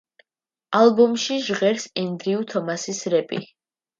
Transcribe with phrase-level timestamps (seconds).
[0.77, 3.43] ალბომში ჟღერს ენდრიუ თომასის რეპი.